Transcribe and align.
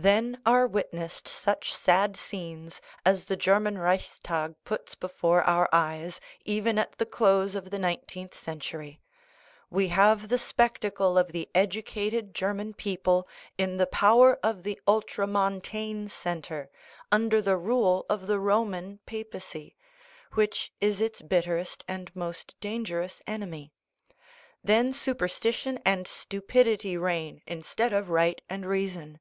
Then 0.00 0.40
are 0.46 0.64
witnessed 0.68 1.26
such 1.26 1.74
sad 1.74 2.16
scenes 2.16 2.80
as 3.04 3.24
the 3.24 3.34
German 3.36 3.78
Reichstag 3.78 4.54
puts 4.64 4.94
before 4.94 5.42
our 5.42 5.68
eyes 5.72 6.20
even 6.44 6.78
at 6.78 6.98
the 6.98 7.04
close 7.04 7.56
of 7.56 7.70
the 7.70 7.80
nineteenth 7.80 8.32
century. 8.32 9.00
We 9.70 9.88
have 9.88 10.28
the 10.28 10.38
spectacle 10.38 11.18
of 11.18 11.32
the 11.32 11.48
educated 11.52 12.32
German 12.32 12.74
people 12.74 13.26
in 13.58 13.76
the 13.78 13.88
power 13.88 14.38
of 14.40 14.62
the 14.62 14.80
ultramontane 14.86 16.08
Centre, 16.10 16.70
under 17.10 17.42
the 17.42 17.56
rule 17.56 18.06
of 18.08 18.28
the 18.28 18.38
Roman 18.38 19.00
papacy, 19.04 19.74
which 20.34 20.70
is 20.80 21.00
its 21.00 21.22
bitterest 21.22 21.82
and 21.88 22.14
most 22.14 22.54
dangerous 22.60 23.20
enemy. 23.26 23.72
Then 24.62 24.92
superstition 24.92 25.80
and 25.84 26.06
stupidity 26.06 26.96
reign 26.96 27.42
instead 27.48 27.92
of 27.92 28.10
right 28.10 28.40
and 28.48 28.64
reason. 28.64 29.18